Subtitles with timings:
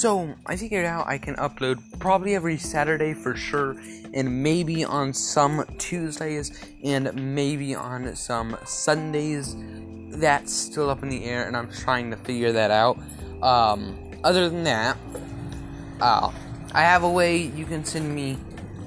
[0.00, 3.76] So I figured out I can upload probably every Saturday for sure,
[4.14, 9.56] and maybe on some Tuesdays, and maybe on some Sundays.
[10.08, 12.98] That's still up in the air, and I'm trying to figure that out.
[13.42, 13.94] Um,
[14.24, 14.96] other than that,
[16.00, 16.32] uh,
[16.72, 18.38] I have a way you can send me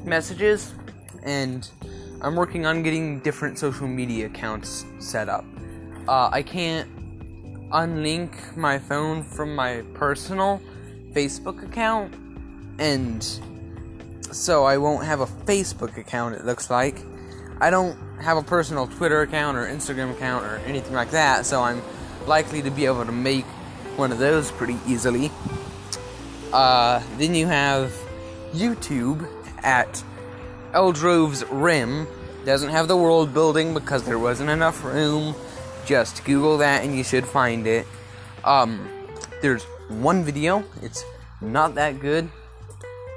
[0.03, 0.73] messages,
[1.21, 1.69] and
[2.21, 5.45] I'm working on getting different social media accounts set up.
[6.07, 6.89] Uh, I can't
[7.69, 10.59] unlink my phone from my personal
[11.13, 12.13] Facebook account,
[12.79, 13.23] and
[14.31, 16.97] so I won't have a Facebook account, it looks like.
[17.61, 21.61] I don't have a personal Twitter account or Instagram account or anything like that, so
[21.61, 21.81] I'm
[22.25, 23.45] likely to be able to make
[23.95, 25.31] one of those pretty easily.
[26.51, 27.93] Uh, then you have
[28.53, 29.27] YouTube
[29.63, 30.03] at
[30.73, 32.07] Eldrove's Rim.
[32.45, 35.35] Doesn't have the world building because there wasn't enough room.
[35.85, 37.87] Just Google that and you should find it.
[38.43, 38.87] Um,
[39.41, 40.63] there's one video.
[40.81, 41.03] It's
[41.43, 42.29] not that good.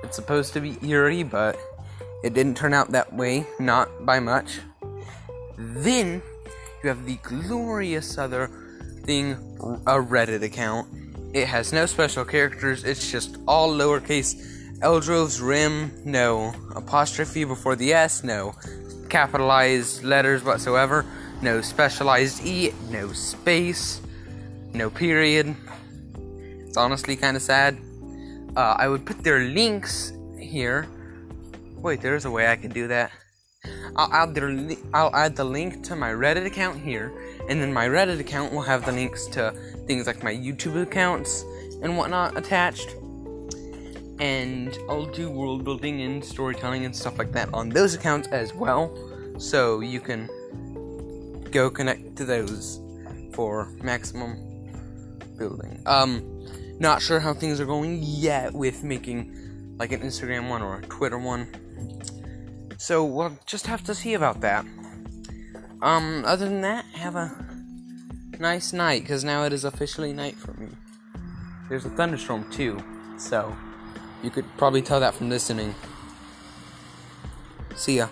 [0.02, 1.56] It's supposed to be eerie, but
[2.22, 4.60] it didn't turn out that way, not by much.
[5.58, 6.22] Then
[6.82, 8.50] you have the glorious other
[9.04, 9.32] thing,
[9.86, 10.88] a Reddit account.
[11.32, 14.54] It has no special characters, it's just all lowercase.
[14.82, 16.54] Eldrove's Rim, no.
[16.74, 18.54] Apostrophe before the S, no.
[19.08, 21.06] Capitalized letters whatsoever,
[21.40, 24.00] no specialized E, no space,
[24.74, 25.56] no period.
[26.66, 27.78] It's honestly kind of sad.
[28.56, 30.88] Uh, I would put their links here.
[31.76, 33.10] Wait, there's a way I can do that.
[33.96, 37.12] I'll add their li- I'll add the link to my Reddit account here,
[37.48, 39.52] and then my Reddit account will have the links to
[39.86, 41.44] things like my YouTube accounts
[41.82, 42.94] and whatnot attached.
[44.18, 48.54] And I'll do world building and storytelling and stuff like that on those accounts as
[48.54, 48.96] well,
[49.38, 50.30] so you can
[51.50, 52.80] go connect to those
[53.34, 54.38] for maximum
[55.36, 55.82] building.
[55.84, 56.35] Um,
[56.78, 60.82] not sure how things are going yet with making like an Instagram one or a
[60.82, 61.48] Twitter one.
[62.78, 64.64] So we'll just have to see about that.
[65.82, 67.32] Um, other than that, have a
[68.38, 70.68] nice night because now it is officially night for me.
[71.68, 72.82] There's a thunderstorm too,
[73.18, 73.56] so
[74.22, 75.74] you could probably tell that from listening.
[77.74, 78.08] See ya.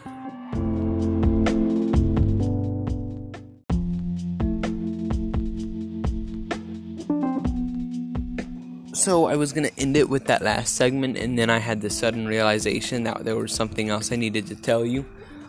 [9.05, 11.91] So I was gonna end it with that last segment, and then I had the
[11.91, 15.05] sudden realization that there was something else I needed to tell you.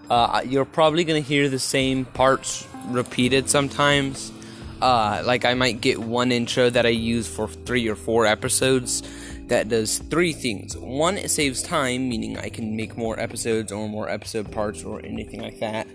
[0.09, 4.33] Uh, you're probably gonna hear the same parts repeated sometimes.
[4.81, 9.03] Uh, like I might get one intro that I use for three or four episodes
[9.47, 10.75] that does three things.
[10.75, 14.99] One, it saves time, meaning I can make more episodes or more episode parts or
[15.05, 15.87] anything like that.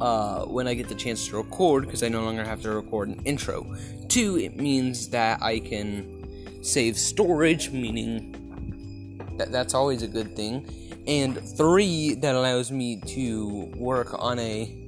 [0.00, 3.10] Uh, when I get the chance to record, because I no longer have to record
[3.10, 3.66] an intro.
[4.08, 6.21] Two, it means that I can
[6.62, 10.66] save storage, meaning that that's always a good thing.
[11.06, 14.78] And three, that allows me to work on a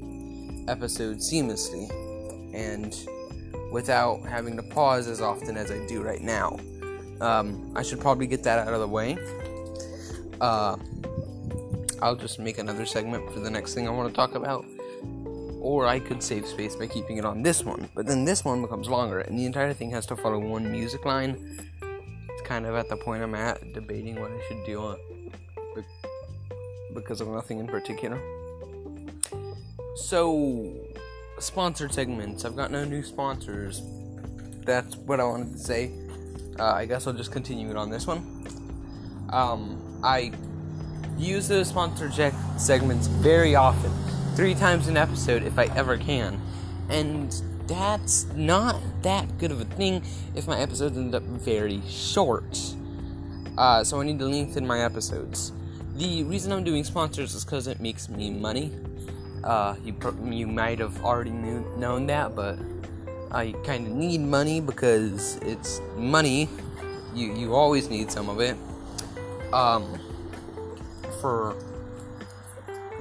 [0.68, 1.90] episode seamlessly
[2.54, 2.96] and
[3.72, 6.58] without having to pause as often as I do right now.
[7.20, 9.18] Um, I should probably get that out of the way.
[10.40, 10.76] Uh,
[12.00, 14.64] I'll just make another segment for the next thing I want to talk about.
[15.64, 18.60] Or I could save space by keeping it on this one, but then this one
[18.60, 21.58] becomes longer, and the entire thing has to follow one music line.
[22.28, 24.98] It's kind of at the point I'm at, debating what I should do on
[26.92, 28.20] because of nothing in particular.
[29.96, 30.70] So,
[31.38, 32.44] sponsored segments.
[32.44, 33.80] I've got no new sponsors.
[34.66, 35.92] That's what I wanted to say.
[36.58, 38.18] Uh, I guess I'll just continue it on this one.
[39.32, 40.30] Um, I
[41.16, 42.12] use those sponsored
[42.58, 43.90] segments very often,
[44.34, 46.40] three times an episode if I ever can,
[46.88, 47.32] and
[47.66, 50.02] that's not that good of a thing
[50.34, 52.74] if my episodes end up very short.
[53.56, 55.52] Uh, so I need to lengthen my episodes.
[55.94, 58.72] The reason I'm doing sponsors is because it makes me money.
[59.44, 59.94] Uh, you
[60.24, 62.58] you might have already knew, known that, but
[63.30, 66.48] I kind of need money because it's money.
[67.14, 68.56] You you always need some of it.
[69.52, 70.00] Um,
[71.20, 71.54] for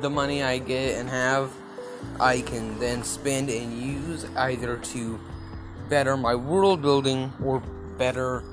[0.04, 1.50] the money I get and have,
[2.20, 5.20] I can then spend and use either to
[5.90, 7.62] better my world building or
[7.98, 8.44] better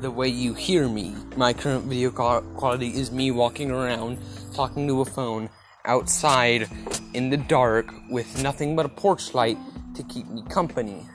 [0.00, 1.14] the way you hear me.
[1.36, 4.18] My current video quality is me walking around
[4.52, 5.48] talking to a phone
[5.84, 6.68] outside
[7.14, 9.58] in the dark with nothing but a porch light
[9.94, 11.06] to keep me company.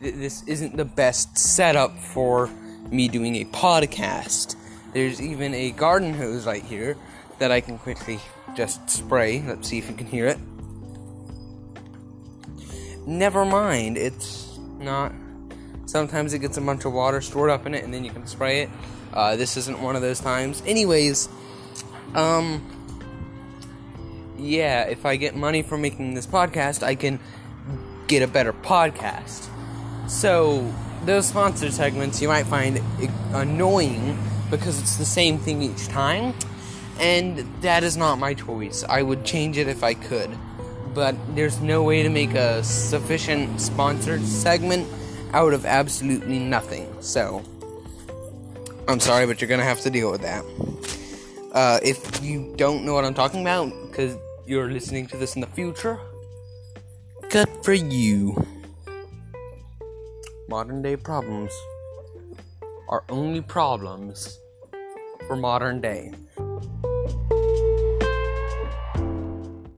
[0.00, 2.50] This isn't the best setup for
[2.90, 4.56] me doing a podcast.
[4.92, 6.96] There's even a garden hose right here
[7.38, 8.20] that I can quickly
[8.56, 9.42] just spray.
[9.46, 10.38] Let's see if you can hear it.
[13.06, 15.12] Never mind, it's not
[15.86, 18.26] Sometimes it gets a bunch of water stored up in it, and then you can
[18.26, 18.70] spray it.
[19.12, 20.60] Uh, this isn't one of those times.
[20.66, 21.28] Anyways,
[22.16, 22.60] um,
[24.36, 27.20] yeah, if I get money for making this podcast, I can
[28.08, 29.48] get a better podcast.
[30.08, 30.72] So,
[31.04, 32.80] those sponsor segments you might find
[33.32, 34.18] annoying
[34.50, 36.34] because it's the same thing each time,
[37.00, 38.84] and that is not my choice.
[38.88, 40.30] I would change it if I could,
[40.94, 44.86] but there's no way to make a sufficient sponsored segment
[45.32, 46.88] out of absolutely nothing.
[47.00, 47.42] So,
[48.86, 50.44] I'm sorry, but you're gonna have to deal with that.
[51.52, 54.16] Uh, if you don't know what I'm talking about, because
[54.46, 55.98] you're listening to this in the future,
[57.30, 58.36] good for you.
[60.48, 61.52] Modern day problems
[62.88, 64.38] are only problems
[65.26, 66.12] for modern day.